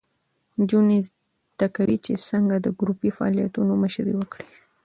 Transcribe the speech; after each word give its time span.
نجونې 0.57 0.97
زده 1.07 1.67
کوي 1.75 1.97
چې 2.05 2.13
څنګه 2.29 2.55
د 2.59 2.67
ګروپي 2.79 3.09
فعالیتونو 3.17 3.73
مشري 3.83 4.13
وکړي. 4.17 4.47